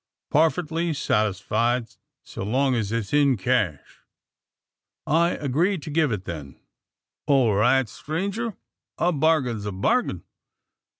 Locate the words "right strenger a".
7.53-9.11